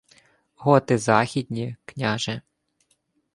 [0.55, 2.41] —Готи західні, княже.